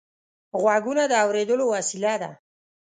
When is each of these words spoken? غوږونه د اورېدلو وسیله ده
غوږونه 0.61 1.03
د 1.11 1.13
اورېدلو 1.25 1.65
وسیله 1.73 2.13
ده 2.21 2.31